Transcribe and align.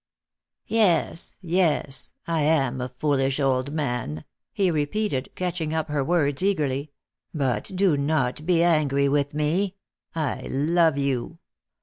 "Yes, 0.65 1.37
yes; 1.41 2.11
I 2.25 2.41
am 2.41 2.81
a 2.81 2.89
foolish 2.89 3.39
old 3.39 3.71
man," 3.71 4.25
he 4.51 4.71
repeated, 4.71 5.29
catching 5.35 5.75
up 5.75 5.89
her 5.89 6.03
words 6.03 6.41
eagerly; 6.41 6.91
"but 7.35 7.65
do 7.75 7.95
not 7.95 8.43
be 8.47 8.63
angry 8.63 9.07
with 9.07 9.35
me. 9.35 9.75
I 10.15 10.39
love 10.51 10.97
you. 10.97 11.37